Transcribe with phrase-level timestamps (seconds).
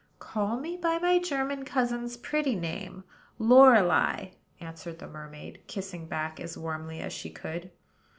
[0.17, 3.03] "Call me by my German cousin's pretty name,
[3.37, 7.69] Lorelei," answered the mermaid, kissing back as warmly as she could.